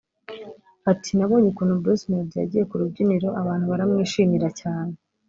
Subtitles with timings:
[0.91, 4.93] Ati “Nabonye ukuntu Bruce Melody yagiye ku rubyiniro abantu baramwishimira cyane